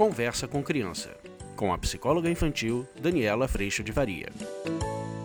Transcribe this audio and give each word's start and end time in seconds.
Conversa 0.00 0.48
com 0.48 0.62
Criança, 0.62 1.14
com 1.54 1.74
a 1.74 1.76
psicóloga 1.76 2.30
infantil 2.30 2.88
Daniela 2.98 3.46
Freixo 3.46 3.84
de 3.84 3.92
Varia. 3.92 4.30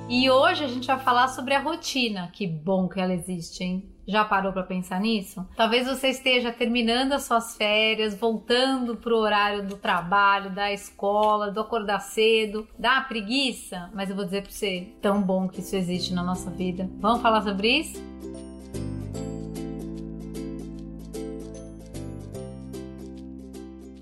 E 0.09 0.29
hoje 0.29 0.65
a 0.65 0.67
gente 0.67 0.85
vai 0.85 0.99
falar 0.99 1.29
sobre 1.29 1.53
a 1.53 1.61
rotina. 1.61 2.29
Que 2.33 2.45
bom 2.45 2.89
que 2.89 2.99
ela 2.99 3.13
existe, 3.13 3.63
hein? 3.63 3.89
Já 4.05 4.25
parou 4.25 4.51
para 4.51 4.63
pensar 4.63 4.99
nisso? 4.99 5.47
Talvez 5.55 5.87
você 5.87 6.09
esteja 6.09 6.51
terminando 6.51 7.13
as 7.13 7.23
suas 7.23 7.55
férias, 7.55 8.19
voltando 8.19 8.97
pro 8.97 9.15
horário 9.15 9.65
do 9.65 9.77
trabalho, 9.77 10.53
da 10.53 10.69
escola, 10.73 11.49
do 11.49 11.61
acordar 11.61 12.01
cedo, 12.01 12.67
da 12.77 12.99
preguiça, 12.99 13.89
mas 13.93 14.09
eu 14.09 14.15
vou 14.17 14.25
dizer 14.25 14.41
para 14.41 14.51
você, 14.51 14.89
tão 15.01 15.21
bom 15.21 15.47
que 15.47 15.61
isso 15.61 15.77
existe 15.77 16.13
na 16.13 16.21
nossa 16.21 16.51
vida. 16.51 16.89
Vamos 16.99 17.21
falar 17.21 17.41
sobre 17.43 17.79
isso? 17.79 18.03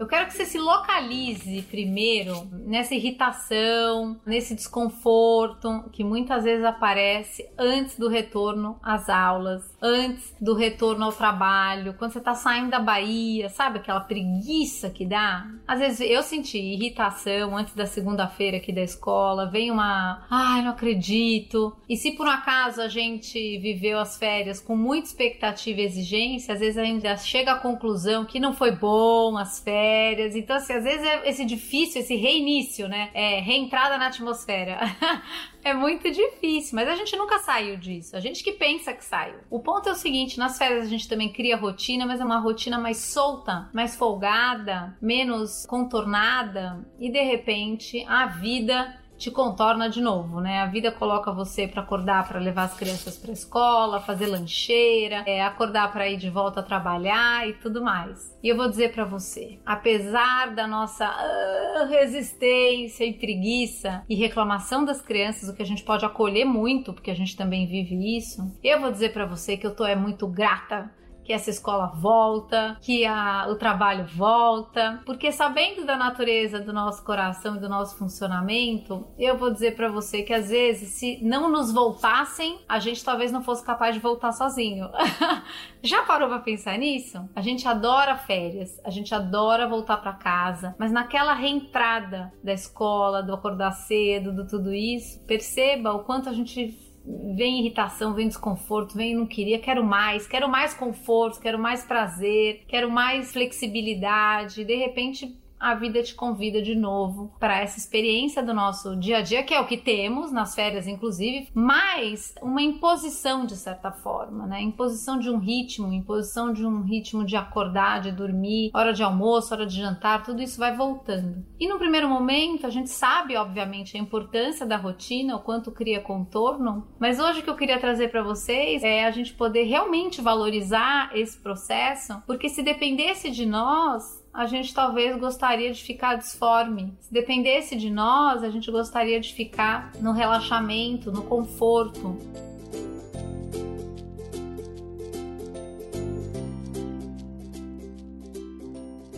Eu 0.04 0.08
quero 0.08 0.28
que 0.28 0.34
você 0.34 0.46
se 0.46 0.60
localize 0.60 1.62
primeiro 1.72 2.46
nessa 2.66 2.96
irritação, 2.96 4.20
nesse 4.26 4.56
desconforto 4.56 5.84
que 5.92 6.04
muitas 6.04 6.44
vezes 6.44 6.66
aparece 6.66 7.48
antes 7.58 7.98
do 7.98 8.08
retorno 8.08 8.80
às 8.82 9.10
aulas, 9.10 9.64
antes 9.82 10.36
do 10.40 10.54
retorno 10.54 11.06
ao 11.06 11.12
trabalho, 11.12 11.94
quando 11.94 12.12
você 12.12 12.22
tá 12.22 12.36
saindo 12.36 12.72
da 12.72 12.80
Bahia, 12.80 13.50
sabe 13.50 13.80
aquela 13.80 14.00
preguiça 14.00 14.90
que 14.90 15.06
dá? 15.06 15.46
Às 15.68 15.80
vezes 15.80 16.02
eu 16.02 16.22
senti 16.24 16.58
irritação 16.58 17.56
antes 17.56 17.74
da 17.74 17.86
segunda-feira 17.86 18.58
aqui 18.58 18.72
da 18.72 18.82
escola, 18.82 19.50
vem 19.50 19.72
uma, 19.72 20.26
ai, 20.30 20.62
não 20.62 20.72
acredito. 20.72 21.76
E 21.88 21.98
se 21.98 22.12
por 22.12 22.28
um 22.28 22.32
acaso 22.32 22.82
a 22.82 22.88
gente 22.88 23.58
viveu 23.60 24.00
as 24.00 24.18
férias 24.18 24.60
com 24.60 24.76
muita 24.76 25.08
expectativa 25.08 25.82
e 25.82 25.86
exigência, 25.86 26.54
às 26.54 26.60
vezes 26.60 26.78
ainda 26.78 27.16
chega 27.18 27.54
à 27.54 27.60
conclusão 27.60 28.26
que 28.26 28.40
não 28.40 28.54
foi 28.54 28.72
bom 28.72 29.38
as 29.38 29.60
férias. 29.60 30.36
Então, 30.36 30.56
assim, 30.56 30.74
às 30.74 30.84
vezes 30.84 31.06
é 31.06 31.30
esse 31.30 31.46
difícil, 31.46 32.02
esse 32.02 32.16
reinício, 32.16 32.53
né? 32.88 33.10
É 33.14 33.40
reentrada 33.40 33.98
na 33.98 34.08
atmosfera. 34.08 34.80
é 35.64 35.74
muito 35.74 36.12
difícil, 36.12 36.76
mas 36.76 36.88
a 36.88 36.96
gente 36.96 37.16
nunca 37.16 37.40
saiu 37.40 37.78
disso. 37.78 38.16
A 38.16 38.20
gente 38.20 38.44
que 38.44 38.52
pensa 38.52 38.94
que 38.94 39.04
saiu. 39.04 39.40
O 39.50 39.60
ponto 39.60 39.90
é 39.90 39.92
o 39.92 39.96
seguinte: 39.96 40.38
nas 40.38 40.58
férias 40.58 40.86
a 40.86 40.90
gente 40.90 41.08
também 41.08 41.32
cria 41.32 41.58
rotina, 41.58 42.06
mas 42.06 42.20
é 42.20 42.26
uma 42.26 42.40
rotina 42.40 42.78
mais 42.78 42.98
solta, 42.98 43.70
mais 43.74 43.96
folgada, 43.96 44.96
menos 45.02 45.66
contornada, 45.66 46.86
e 47.00 47.12
de 47.12 47.22
repente 47.22 48.04
a 48.08 48.26
vida 48.28 49.03
te 49.24 49.32
contorna 49.32 49.90
de 49.90 50.02
novo, 50.02 50.42
né? 50.42 50.60
A 50.60 50.66
vida 50.66 50.92
coloca 50.92 51.32
você 51.32 51.66
para 51.66 51.82
acordar 51.82 52.28
para 52.28 52.42
levar 52.42 52.64
as 52.64 52.76
crianças 52.76 53.18
para 53.18 53.32
escola, 53.32 54.02
fazer 54.02 54.26
lancheira, 54.26 55.24
é, 55.26 55.42
acordar 55.42 55.94
para 55.94 56.10
ir 56.10 56.18
de 56.18 56.30
volta 56.30 56.60
a 56.60 56.64
trabalhar 56.64 57.48
e 57.48 57.54
tudo 57.54 57.82
mais. 57.82 58.38
E 58.44 58.50
eu 58.50 58.58
vou 58.58 58.68
dizer 58.68 58.92
para 58.92 59.06
você, 59.06 59.60
apesar 59.66 60.54
da 60.54 60.68
nossa 60.68 61.08
uh, 61.10 61.88
resistência 61.88 63.06
e 63.06 63.14
preguiça 63.14 64.04
e 64.10 64.16
reclamação 64.16 64.84
das 64.84 65.02
crianças, 65.02 65.48
o 65.48 65.56
que 65.56 65.64
a 65.64 65.66
gente 65.66 65.84
pode 65.84 66.04
acolher 66.04 66.44
muito, 66.44 66.92
porque 66.92 67.10
a 67.10 67.16
gente 67.16 67.38
também 67.38 67.66
vive 67.66 68.18
isso, 68.18 68.52
eu 68.62 68.82
vou 68.82 68.92
dizer 68.92 69.14
para 69.14 69.26
você 69.26 69.56
que 69.56 69.66
eu 69.66 69.74
tô 69.74 69.86
é 69.86 69.96
muito 69.96 70.28
grata 70.28 70.92
que 71.24 71.34
essa 71.34 71.50
escola 71.50 71.88
volta, 71.88 72.78
que 72.82 73.06
a, 73.06 73.48
o 73.50 73.56
trabalho 73.56 74.06
volta, 74.06 75.02
porque 75.06 75.32
sabendo 75.32 75.86
da 75.86 75.98
natureza 75.98 76.60
do 76.60 76.74
nosso 76.74 77.04
coração 77.04 77.56
e 77.56 77.60
do 77.60 77.70
nosso 77.70 77.98
funcionamento, 77.98 79.08
eu 79.18 79.38
vou 79.38 79.52
dizer 79.52 79.76
para 79.76 79.90
você 79.90 80.24
que 80.24 80.34
às 80.34 80.50
vezes, 80.50 80.90
se 80.90 81.20
não 81.24 81.50
nos 81.50 81.72
voltassem, 81.72 82.60
a 82.68 82.80
gente 82.80 83.04
talvez 83.04 83.32
não 83.32 83.44
fosse 83.44 83.64
capaz 83.64 83.96
de 83.96 84.02
voltar 84.02 84.32
sozinho. 84.32 84.90
Já 85.82 86.04
parou 86.04 86.30
para 86.30 86.40
pensar 86.40 86.78
nisso? 86.78 87.30
A 87.36 87.42
gente 87.42 87.68
adora 87.68 88.18
férias, 88.18 88.80
a 88.84 88.90
gente 88.90 89.14
adora 89.14 89.68
voltar 89.68 89.98
para 89.98 90.14
casa, 90.14 90.76
mas 90.78 90.92
naquela 90.92 91.34
reentrada 91.34 92.32
da 92.44 92.54
escola, 92.54 93.22
do 93.22 93.34
acordar 93.34 93.72
cedo, 93.72 94.34
do 94.34 94.48
tudo 94.48 94.74
isso, 94.74 95.20
perceba 95.26 95.94
o 95.94 96.04
quanto 96.04 96.30
a 96.30 96.34
gente 96.34 96.93
vem 97.06 97.60
irritação, 97.60 98.14
vem 98.14 98.28
desconforto, 98.28 98.96
vem 98.96 99.16
não 99.16 99.26
queria, 99.26 99.60
quero 99.60 99.84
mais, 99.84 100.26
quero 100.28 100.48
mais 100.48 100.74
conforto, 100.74 101.40
quero 101.40 101.60
mais 101.60 101.84
prazer, 101.84 102.64
quero 102.68 102.90
mais 102.90 103.32
flexibilidade. 103.32 104.64
De 104.64 104.76
repente 104.76 105.36
a 105.64 105.76
vida 105.76 106.04
te 106.04 106.14
convida 106.14 106.62
de 106.62 106.76
novo 106.76 107.34
para 107.40 107.62
essa 107.62 107.80
experiência 107.80 108.44
do 108.44 108.54
nosso 108.54 108.98
dia 108.98 109.20
a 109.20 109.22
dia, 109.22 109.44
que 109.44 109.54
é 109.54 109.62
o 109.62 109.66
que 109.66 109.78
temos 109.78 110.30
nas 110.30 110.54
férias, 110.54 110.88
inclusive, 110.88 111.48
mas 111.54 112.36
uma 112.42 112.62
imposição 112.62 113.46
de 113.46 113.56
certa 113.56 113.90
forma, 113.90 114.46
né? 114.46 114.62
Imposição 114.62 115.18
de 115.18 115.30
um 115.30 115.38
ritmo, 115.38 115.94
imposição 115.94 116.52
de 116.52 116.66
um 116.66 116.82
ritmo 116.82 117.24
de 117.24 117.38
acordar, 117.38 118.02
de 118.02 118.12
dormir, 118.12 118.72
hora 118.74 118.92
de 118.92 119.02
almoço, 119.02 119.54
hora 119.54 119.66
de 119.66 119.78
jantar, 119.78 120.24
tudo 120.24 120.42
isso 120.42 120.60
vai 120.60 120.76
voltando. 120.76 121.46
E 121.58 121.66
no 121.66 121.80
primeiro 121.80 122.10
momento, 122.10 122.68
a 122.68 122.70
gente 122.70 122.90
sabe, 122.90 123.38
obviamente, 123.38 123.96
a 123.96 124.00
importância 124.00 124.66
da 124.66 124.76
rotina, 124.76 125.38
o 125.38 125.40
quanto 125.40 125.72
cria 125.72 126.02
contorno, 126.02 126.88
mas 127.00 127.20
hoje 127.20 127.40
o 127.40 127.44
que 127.44 127.50
eu 127.50 127.56
queria 127.56 127.80
trazer 127.80 128.10
para 128.10 128.22
vocês 128.22 128.84
é 128.84 129.06
a 129.06 129.12
gente 129.12 129.34
poder 129.34 129.64
realmente 129.64 130.22
valorizar 130.22 131.10
esse 131.16 131.42
processo, 131.42 132.22
porque 132.28 132.50
se 132.50 132.62
dependesse 132.62 133.32
de 133.32 133.46
nós, 133.46 134.23
a 134.34 134.48
gente 134.48 134.74
talvez 134.74 135.16
gostaria 135.18 135.72
de 135.72 135.84
ficar 135.84 136.16
disforme. 136.16 136.92
Se 137.00 137.14
dependesse 137.14 137.76
de 137.76 137.90
nós, 137.90 138.44
a 138.44 138.50
gente 138.50 138.72
gostaria 138.72 139.20
de 139.20 139.32
ficar 139.32 139.92
no 140.00 140.12
relaxamento, 140.12 141.12
no 141.12 141.22
conforto. 141.22 142.18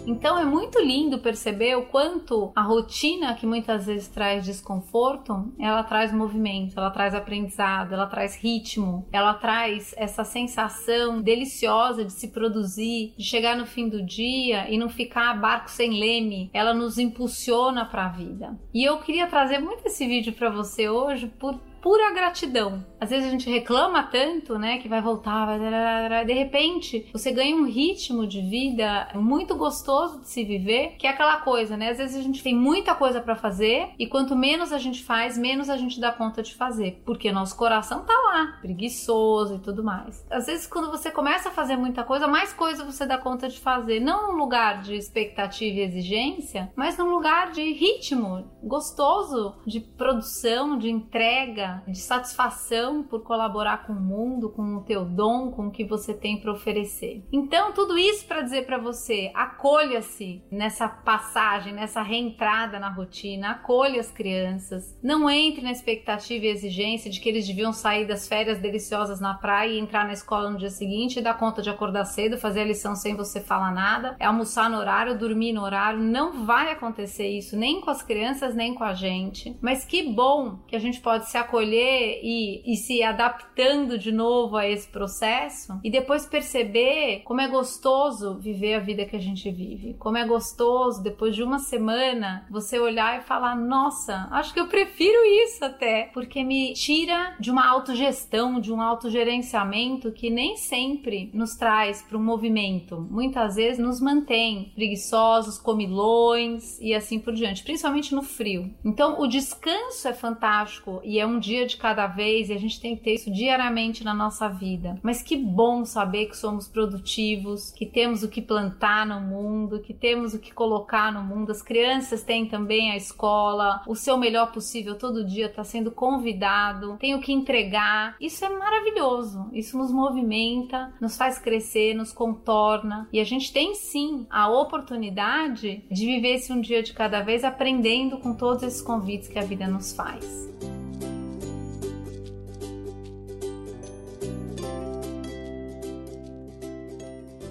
Então 0.06 0.40
é 0.40 0.46
muito 0.46 0.80
lindo 0.80 1.20
perceber 1.20 1.76
o 1.76 1.86
quanto 1.86 2.52
a 2.56 2.62
rotina 2.62 3.34
que 3.34 3.46
muitas 3.46 3.88
vezes 3.88 4.08
traz 4.08 4.46
desconforto, 4.46 5.52
ela 5.60 5.84
traz 5.84 6.14
movimento, 6.14 6.78
ela 6.78 6.92
traz 6.92 7.16
aprendizado, 7.16 7.94
ela 7.94 8.06
traz 8.06 8.36
ritmo, 8.36 9.08
ela 9.12 9.34
traz 9.34 9.94
essa 9.98 10.24
sensação 10.24 11.22
deliciosa 11.22 12.06
de 12.06 12.14
se 12.14 12.28
produzir, 12.30 13.14
de 13.18 13.24
chegar 13.24 13.58
no 13.58 13.66
fim 13.66 13.90
do 13.90 14.06
dia 14.06 14.70
e 14.70 14.78
não 14.78 14.90
ficar 14.90 15.34
barco 15.40 15.70
sem 15.70 16.00
leme. 16.00 16.50
Ela 16.54 16.74
nos 16.74 16.98
impulsiona 16.98 17.86
para 17.86 18.06
a 18.06 18.10
vida. 18.10 18.58
E 18.74 18.84
eu 18.84 19.00
queria 19.00 19.28
trazer 19.28 19.60
muito 19.60 19.86
esse 19.86 20.06
vídeo 20.06 20.34
para 20.34 20.50
você 20.50 20.88
hoje 20.90 21.28
por 21.28 21.60
pura 21.86 22.12
gratidão. 22.12 22.84
Às 23.00 23.12
vezes 23.12 23.28
a 23.28 23.30
gente 23.30 23.48
reclama 23.48 24.02
tanto, 24.02 24.58
né, 24.58 24.80
que 24.80 24.90
vai 24.90 25.00
voltar, 25.04 25.46
vai... 25.46 26.26
de 26.26 26.34
repente 26.34 27.06
você 27.14 27.32
ganha 27.32 27.56
um 27.56 27.68
ritmo 27.68 28.26
de 28.26 28.42
vida 28.42 29.10
muito 29.14 29.56
gostoso 29.56 30.22
de 30.22 30.28
se 30.28 30.44
viver, 30.44 30.96
que 30.98 31.06
é 31.06 31.12
aquela 31.12 31.42
coisa, 31.42 31.78
né? 31.78 31.92
Às 31.92 32.00
vezes 32.00 32.16
a 32.16 32.24
gente 32.24 32.42
tem 32.42 32.56
muita 32.56 32.96
coisa 32.96 33.22
para 33.22 33.36
fazer 33.36 33.90
e 34.00 34.08
quanto 34.08 34.36
menos 34.36 34.74
a 34.74 34.80
gente 34.80 35.04
faz, 35.04 35.38
menos 35.38 35.70
a 35.70 35.78
gente 35.78 36.00
dá 36.00 36.12
conta 36.12 36.42
de 36.42 36.56
fazer, 36.56 37.04
porque 37.06 37.32
nosso 37.32 37.56
coração 37.56 38.04
tá 38.04 38.20
lá, 38.36 38.58
preguiçoso 38.62 39.56
e 39.56 39.60
tudo 39.60 39.84
mais. 39.84 40.26
Às 40.30 40.48
vezes 40.48 40.68
quando 40.68 40.92
você 40.92 41.10
começa 41.10 41.50
a 41.50 41.52
fazer 41.52 41.78
muita 41.78 42.04
coisa, 42.04 42.28
mais 42.28 42.54
coisa 42.54 42.84
você 42.84 43.06
dá 43.06 43.18
conta 43.18 43.48
de 43.48 43.60
fazer, 43.60 44.00
não 44.00 44.32
num 44.32 44.38
lugar 44.38 44.82
de 44.82 44.96
expectativa 44.96 45.80
e 45.80 45.84
exigência, 45.84 46.72
mas 46.76 46.98
num 46.98 47.10
lugar 47.10 47.52
de 47.52 47.72
ritmo 47.74 48.50
gostoso, 48.62 49.56
de 49.66 49.80
produção, 49.80 50.78
de 50.78 50.90
entrega, 50.90 51.84
de 51.88 52.00
satisfação 52.00 53.04
por 53.04 53.24
colaborar 53.24 53.86
com 53.86 53.94
o 53.94 54.02
mundo, 54.02 54.50
com 54.50 54.78
o 54.78 54.84
teu 54.84 55.06
dom, 55.06 55.52
com 55.52 55.68
o 55.68 55.72
que 55.72 55.86
você 55.86 56.14
tem 56.14 56.40
para 56.40 56.52
oferecer. 56.52 57.24
Então, 57.32 57.72
tudo 57.72 57.98
isso 57.98 58.26
para 58.26 58.42
dizer 58.42 58.66
para 58.66 58.78
você, 58.78 59.32
acolha-se 59.66 60.44
nessa 60.52 60.88
passagem, 60.88 61.74
nessa 61.74 62.04
reentrada 62.04 62.80
na 62.80 62.90
rotina, 62.90 63.52
acolha 63.52 64.00
as 64.00 64.12
crianças, 64.12 64.96
não 65.02 65.28
entre 65.28 65.64
na 65.64 65.72
expectativa 65.72 66.46
e 66.46 66.50
exigência 66.50 67.10
de 67.10 67.20
que 67.20 67.28
eles 67.28 67.48
deviam 67.48 67.74
sair 67.74 68.06
das 68.06 68.28
férias 68.28 68.60
deliciosas 68.60 69.20
na 69.20 69.34
praia 69.34 69.72
e 69.72 69.80
entrar 69.80 70.06
na 70.06 70.14
escola 70.14 70.52
no 70.52 70.60
dia 70.60 70.70
seguinte 70.70 71.20
dar 71.20 71.40
conta 71.40 71.64
de 71.64 71.70
acordar 71.70 72.06
cedo, 72.06 72.38
fazer 72.38 72.62
a 72.62 72.66
lição 72.66 72.96
sem 72.96 73.16
você 73.16 73.42
falar 73.42 73.74
nada, 73.74 74.16
é 74.20 74.26
almoçar 74.26 74.70
no 74.70 74.78
horário, 74.78 75.18
dormir 75.18 75.52
no 75.52 75.64
horário, 75.64 76.00
não 76.00 76.46
vai 76.46 76.72
acontecer 76.72 77.28
isso 77.28 77.58
nem 77.58 77.82
com 77.82 77.90
as 77.90 78.04
crianças 78.04 78.54
nem 78.54 78.76
com 78.76 78.84
a 78.84 78.94
gente. 78.94 79.58
Mas 79.62 79.84
que 79.84 80.04
bom 80.04 80.60
que 80.68 80.76
a 80.76 80.80
gente 80.80 81.02
pode 81.02 81.28
se 81.28 81.38
acolher 81.38 81.56
acolher 81.66 82.20
e, 82.22 82.62
e 82.66 82.76
se 82.76 83.02
adaptando 83.02 83.98
de 83.98 84.12
novo 84.12 84.58
a 84.58 84.68
esse 84.68 84.88
processo 84.88 85.80
e 85.84 85.90
depois 85.90 86.26
perceber 86.26 87.22
como 87.24 87.42
é 87.42 87.48
gostoso 87.48 88.38
viver 88.38 88.76
a 88.76 88.80
vida 88.80 89.06
que 89.06 89.16
a 89.16 89.20
gente 89.20 89.52
vive. 89.56 89.96
Como 89.98 90.18
é 90.18 90.26
gostoso, 90.26 91.02
depois 91.02 91.36
de 91.36 91.42
uma 91.42 91.60
semana, 91.60 92.46
você 92.50 92.80
olhar 92.80 93.20
e 93.20 93.24
falar: 93.24 93.56
Nossa, 93.56 94.28
acho 94.32 94.54
que 94.54 94.60
eu 94.60 94.68
prefiro 94.68 95.18
isso 95.46 95.64
até, 95.64 96.10
porque 96.14 96.44
me 96.44 96.74
tira 96.74 97.36
de 97.40 97.50
uma 97.50 97.68
autogestão 97.68 98.60
de 98.60 98.72
um 98.72 98.82
autogerenciamento 98.82 100.12
que 100.12 100.30
nem 100.30 100.58
sempre 100.58 101.30
nos 101.34 101.56
traz 101.56 102.02
para 102.02 102.18
um 102.18 102.24
movimento. 102.24 103.08
Muitas 103.10 103.56
vezes 103.56 103.80
nos 103.80 104.02
mantém 104.02 104.72
preguiçosos, 104.76 105.58
comilões 105.58 106.80
e 106.80 106.94
assim 106.94 107.20
por 107.20 107.34
diante, 107.34 107.64
principalmente 107.64 108.14
no 108.14 108.22
frio. 108.22 108.74
Então, 108.84 109.22
o 109.22 109.28
descanso 109.28 110.08
é 110.08 110.14
fantástico 110.14 111.02
e 111.04 111.20
é 111.20 111.26
um 111.26 111.40
dia 111.40 111.66
de 111.66 111.78
cada 111.78 112.08
vez 112.08 112.50
e 112.50 112.54
a 112.54 112.58
gente 112.58 112.80
tem 112.80 112.96
que 112.96 113.04
ter 113.04 113.14
isso 113.14 113.32
diariamente 113.32 114.04
na 114.04 114.14
nossa 114.14 114.48
vida. 114.48 115.00
Mas 115.02 115.22
que 115.22 115.38
bom 115.38 115.86
saber 115.86 116.26
que 116.28 116.38
somos 116.38 116.68
produtivos, 116.68 117.72
que 117.72 117.86
temos 117.86 118.24
o 118.24 118.30
que 118.30 118.42
plantar 118.42 119.06
no 119.06 119.22
mundo, 119.22 119.45
que 119.84 119.94
temos 119.94 120.34
o 120.34 120.40
que 120.40 120.54
colocar 120.54 121.12
no 121.12 121.24
mundo. 121.24 121.52
As 121.52 121.62
crianças 121.62 122.24
têm 122.24 122.46
também 122.46 122.92
a 122.92 122.98
escola, 122.98 123.82
o 123.88 123.96
seu 123.96 124.18
melhor 124.18 124.52
possível 124.52 124.96
todo 124.96 125.26
dia 125.26 125.48
está 125.48 125.64
sendo 125.64 125.92
convidado, 125.92 126.98
tem 126.98 127.16
o 127.16 127.22
que 127.22 127.34
entregar. 127.34 128.16
Isso 128.20 128.44
é 128.46 128.50
maravilhoso. 128.50 129.50
Isso 129.54 129.78
nos 129.78 129.92
movimenta, 129.92 130.94
nos 131.00 131.18
faz 131.18 131.40
crescer, 131.40 131.94
nos 131.94 132.12
contorna 132.12 133.08
e 133.12 133.20
a 133.20 133.24
gente 133.24 133.52
tem 133.52 133.76
sim 133.76 134.26
a 134.30 134.50
oportunidade 134.50 135.84
de 135.90 136.06
viver 136.06 136.36
esse 136.36 136.52
um 136.52 136.62
dia 136.62 136.82
de 136.84 136.94
cada 136.94 137.22
vez 137.22 137.44
aprendendo 137.44 138.18
com 138.18 138.34
todos 138.34 138.64
esses 138.64 138.82
convites 138.82 139.28
que 139.28 139.40
a 139.40 139.44
vida 139.44 139.68
nos 139.68 139.94
faz. 139.94 140.75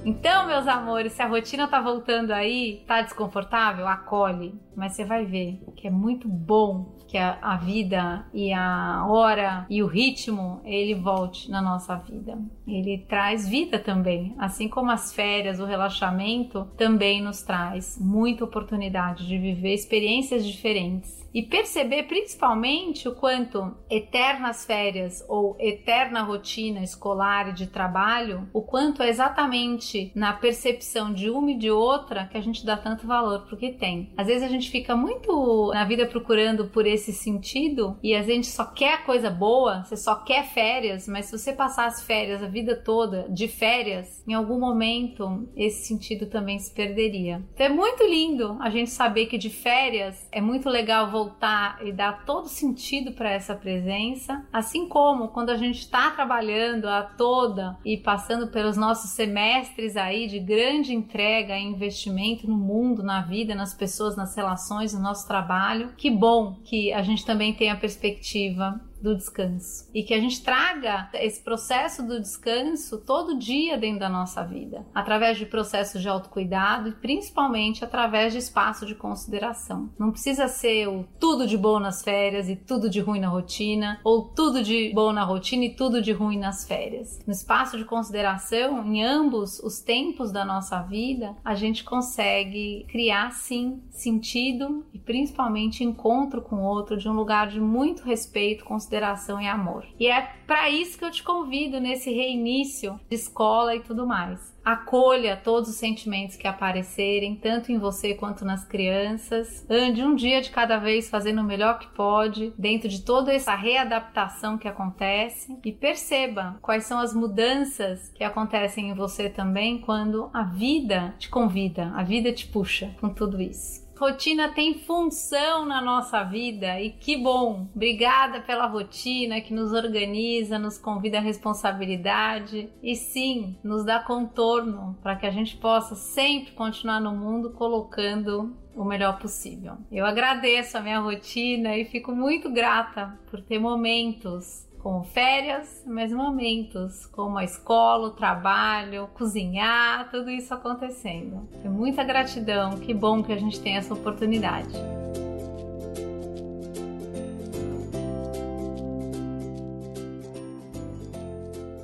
Então, 0.04 0.46
meus 0.46 0.68
amores, 0.68 1.14
se 1.14 1.22
a 1.22 1.26
rotina 1.26 1.66
tá 1.66 1.80
voltando 1.80 2.30
aí, 2.30 2.84
tá 2.86 3.00
desconfortável, 3.00 3.88
acolhe. 3.88 4.54
Mas 4.76 4.92
você 4.92 5.04
vai 5.04 5.24
ver 5.24 5.60
que 5.76 5.86
é 5.86 5.90
muito 5.90 6.28
bom 6.28 6.94
que 7.08 7.16
a, 7.16 7.38
a, 7.40 7.56
vida 7.56 8.26
e 8.34 8.52
a 8.52 9.06
hora 9.06 9.66
e 9.70 9.82
o 9.82 9.86
ritmo 9.86 10.60
ele 10.64 10.94
volte 10.94 11.50
na 11.50 11.62
nossa 11.62 11.96
vida. 11.96 12.36
Ele 12.66 13.04
traz 13.08 13.48
vida 13.48 13.78
também, 13.78 14.34
assim 14.38 14.68
como 14.68 14.90
as 14.90 15.14
férias, 15.14 15.60
o 15.60 15.64
relaxamento 15.64 16.68
também 16.76 17.22
nos 17.22 17.42
traz 17.42 17.96
muita 18.00 18.44
oportunidade 18.44 19.26
de 19.26 19.38
viver 19.38 19.74
experiências 19.74 20.44
diferentes 20.44 21.24
e 21.34 21.42
perceber 21.42 22.04
principalmente 22.04 23.08
o 23.08 23.14
quanto 23.14 23.76
eternas 23.90 24.64
férias 24.64 25.24
ou 25.28 25.56
eterna 25.58 26.22
rotina 26.22 26.80
escolar 26.80 27.48
e 27.48 27.52
de 27.52 27.66
trabalho, 27.66 28.48
o 28.52 28.62
quanto 28.62 29.02
é 29.02 29.08
exatamente 29.08 29.93
na 30.14 30.32
percepção 30.32 31.12
de 31.12 31.30
uma 31.30 31.50
e 31.50 31.58
de 31.58 31.70
outra 31.70 32.26
que 32.26 32.36
a 32.36 32.40
gente 32.40 32.64
dá 32.64 32.76
tanto 32.76 33.06
valor 33.06 33.40
pro 33.40 33.56
que 33.56 33.72
tem. 33.72 34.12
Às 34.16 34.26
vezes 34.26 34.42
a 34.42 34.48
gente 34.48 34.70
fica 34.70 34.96
muito 34.96 35.70
na 35.72 35.84
vida 35.84 36.06
procurando 36.06 36.66
por 36.66 36.86
esse 36.86 37.12
sentido 37.12 37.96
e 38.02 38.14
a 38.14 38.22
gente 38.22 38.46
só 38.46 38.64
quer 38.64 39.04
coisa 39.04 39.30
boa, 39.30 39.84
você 39.84 39.96
só 39.96 40.16
quer 40.16 40.44
férias, 40.46 41.06
mas 41.08 41.26
se 41.26 41.38
você 41.38 41.52
passar 41.52 41.86
as 41.86 42.02
férias 42.02 42.42
a 42.42 42.46
vida 42.46 42.76
toda 42.76 43.26
de 43.28 43.48
férias, 43.48 44.22
em 44.26 44.34
algum 44.34 44.58
momento 44.58 45.48
esse 45.56 45.86
sentido 45.86 46.26
também 46.26 46.58
se 46.58 46.72
perderia. 46.72 47.42
Então 47.54 47.66
é 47.66 47.68
muito 47.68 48.04
lindo 48.04 48.56
a 48.60 48.70
gente 48.70 48.90
saber 48.90 49.26
que 49.26 49.38
de 49.38 49.50
férias 49.50 50.28
é 50.30 50.40
muito 50.40 50.68
legal 50.68 51.10
voltar 51.10 51.78
e 51.84 51.92
dar 51.92 52.24
todo 52.24 52.48
sentido 52.48 53.12
para 53.12 53.30
essa 53.30 53.54
presença, 53.54 54.44
assim 54.52 54.88
como 54.88 55.28
quando 55.28 55.50
a 55.50 55.56
gente 55.56 55.80
está 55.80 56.10
trabalhando 56.10 56.86
a 56.86 57.02
toda 57.02 57.76
e 57.84 57.96
passando 57.96 58.48
pelos 58.48 58.76
nossos 58.76 59.10
semestres 59.10 59.83
aí 59.96 60.26
de 60.26 60.38
grande 60.38 60.94
entrega 60.94 61.56
e 61.58 61.62
investimento 61.62 62.48
no 62.48 62.56
mundo, 62.56 63.02
na 63.02 63.20
vida, 63.20 63.54
nas 63.54 63.74
pessoas, 63.74 64.16
nas 64.16 64.34
relações, 64.34 64.92
no 64.92 65.00
nosso 65.00 65.26
trabalho. 65.28 65.92
Que 65.96 66.10
bom 66.10 66.56
que 66.64 66.92
a 66.92 67.02
gente 67.02 67.24
também 67.24 67.52
tem 67.52 67.70
a 67.70 67.76
perspectiva 67.76 68.80
do 69.04 69.14
descanso 69.14 69.90
e 69.92 70.02
que 70.02 70.14
a 70.14 70.18
gente 70.18 70.42
traga 70.42 71.10
esse 71.12 71.40
processo 71.42 72.02
do 72.02 72.18
descanso 72.18 72.98
todo 72.98 73.38
dia 73.38 73.76
dentro 73.76 74.00
da 74.00 74.08
nossa 74.08 74.42
vida, 74.42 74.86
através 74.94 75.36
de 75.36 75.44
processos 75.44 76.00
de 76.00 76.08
autocuidado 76.08 76.88
e 76.88 76.92
principalmente 76.92 77.84
através 77.84 78.32
de 78.32 78.38
espaço 78.38 78.86
de 78.86 78.94
consideração. 78.94 79.90
Não 79.98 80.10
precisa 80.10 80.48
ser 80.48 80.88
o 80.88 81.04
tudo 81.20 81.46
de 81.46 81.58
bom 81.58 81.78
nas 81.78 82.02
férias 82.02 82.48
e 82.48 82.56
tudo 82.56 82.88
de 82.88 83.00
ruim 83.00 83.20
na 83.20 83.28
rotina, 83.28 84.00
ou 84.02 84.22
tudo 84.22 84.62
de 84.62 84.90
bom 84.94 85.12
na 85.12 85.22
rotina 85.22 85.66
e 85.66 85.74
tudo 85.74 86.00
de 86.00 86.12
ruim 86.12 86.38
nas 86.38 86.66
férias. 86.66 87.20
No 87.26 87.32
espaço 87.32 87.76
de 87.76 87.84
consideração, 87.84 88.86
em 88.86 89.04
ambos 89.04 89.58
os 89.60 89.80
tempos 89.80 90.32
da 90.32 90.46
nossa 90.46 90.80
vida, 90.80 91.36
a 91.44 91.54
gente 91.54 91.84
consegue 91.84 92.86
criar 92.88 93.32
sim 93.32 93.82
sentido 93.90 94.86
e 94.94 94.98
principalmente 94.98 95.84
encontro 95.84 96.40
com 96.40 96.56
o 96.56 96.64
outro 96.64 96.96
de 96.96 97.06
um 97.06 97.12
lugar 97.12 97.48
de 97.48 97.60
muito 97.60 98.02
respeito, 98.02 98.64
consideração 98.64 98.93
consideração 98.94 99.40
e 99.40 99.48
amor. 99.48 99.84
E 99.98 100.06
é 100.06 100.30
para 100.46 100.70
isso 100.70 100.96
que 100.96 101.04
eu 101.04 101.10
te 101.10 101.22
convido 101.22 101.80
nesse 101.80 102.12
reinício 102.12 102.98
de 103.08 103.16
escola 103.16 103.74
e 103.74 103.80
tudo 103.80 104.06
mais. 104.06 104.54
Acolha 104.64 105.36
todos 105.36 105.68
os 105.68 105.76
sentimentos 105.76 106.36
que 106.36 106.46
aparecerem, 106.46 107.36
tanto 107.36 107.70
em 107.70 107.78
você 107.78 108.14
quanto 108.14 108.44
nas 108.44 108.64
crianças. 108.64 109.66
Ande 109.68 110.02
um 110.02 110.14
dia 110.14 110.40
de 110.40 110.50
cada 110.50 110.78
vez 110.78 111.10
fazendo 111.10 111.42
o 111.42 111.44
melhor 111.44 111.78
que 111.78 111.88
pode, 111.88 112.52
dentro 112.56 112.88
de 112.88 113.02
toda 113.02 113.32
essa 113.32 113.54
readaptação 113.54 114.56
que 114.56 114.68
acontece. 114.68 115.58
E 115.64 115.72
perceba 115.72 116.56
quais 116.62 116.84
são 116.84 116.98
as 116.98 117.12
mudanças 117.12 118.10
que 118.14 118.24
acontecem 118.24 118.90
em 118.90 118.94
você 118.94 119.28
também 119.28 119.78
quando 119.80 120.30
a 120.32 120.44
vida 120.44 121.14
te 121.18 121.28
convida, 121.28 121.92
a 121.94 122.02
vida 122.02 122.32
te 122.32 122.46
puxa 122.46 122.94
com 123.00 123.10
tudo 123.10 123.42
isso. 123.42 123.83
Rotina 124.04 124.50
tem 124.50 124.74
função 124.74 125.64
na 125.64 125.80
nossa 125.80 126.22
vida 126.24 126.78
e 126.78 126.90
que 126.90 127.16
bom! 127.16 127.66
Obrigada 127.74 128.38
pela 128.38 128.66
rotina 128.66 129.40
que 129.40 129.54
nos 129.54 129.72
organiza, 129.72 130.58
nos 130.58 130.76
convida 130.76 131.16
à 131.16 131.20
responsabilidade 131.22 132.68
e 132.82 132.94
sim, 132.94 133.56
nos 133.64 133.82
dá 133.82 133.98
contorno 133.98 134.94
para 135.02 135.16
que 135.16 135.24
a 135.24 135.30
gente 135.30 135.56
possa 135.56 135.94
sempre 135.94 136.52
continuar 136.52 137.00
no 137.00 137.16
mundo 137.16 137.54
colocando 137.54 138.54
o 138.76 138.84
melhor 138.84 139.18
possível. 139.18 139.78
Eu 139.90 140.04
agradeço 140.04 140.76
a 140.76 140.82
minha 140.82 141.00
rotina 141.00 141.74
e 141.74 141.86
fico 141.86 142.12
muito 142.12 142.50
grata 142.50 143.18
por 143.30 143.40
ter 143.40 143.58
momentos 143.58 144.66
com 144.84 145.02
férias, 145.02 145.82
mas 145.86 146.12
momentos 146.12 147.06
como 147.06 147.38
a 147.38 147.44
escola, 147.44 148.08
o 148.08 148.10
trabalho, 148.10 149.08
cozinhar, 149.14 150.10
tudo 150.10 150.28
isso 150.28 150.52
acontecendo. 150.52 151.48
É 151.64 151.68
muita 151.70 152.04
gratidão, 152.04 152.78
que 152.78 152.92
bom 152.92 153.22
que 153.22 153.32
a 153.32 153.38
gente 153.38 153.58
tem 153.62 153.78
essa 153.78 153.94
oportunidade. 153.94 154.68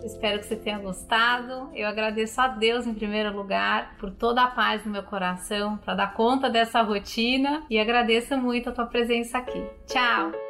Espero 0.05 0.39
que 0.39 0.45
você 0.45 0.57
tenha 0.57 0.79
gostado. 0.79 1.71
Eu 1.75 1.89
agradeço 1.89 2.39
a 2.39 2.49
Deus 2.49 2.87
em 2.87 2.93
primeiro 2.93 3.35
lugar 3.35 3.97
por 3.97 4.11
toda 4.11 4.43
a 4.43 4.49
paz 4.49 4.85
no 4.85 4.93
meu 4.93 5.05
coração, 5.05 5.79
para 5.79 5.95
dar 5.95 6.13
conta 6.13 6.51
dessa 6.51 6.83
rotina 6.83 7.65
e 7.71 7.79
agradeço 7.79 8.37
muito 8.37 8.69
a 8.69 8.73
tua 8.73 8.85
presença 8.85 9.39
aqui. 9.39 9.65
Tchau! 9.87 10.50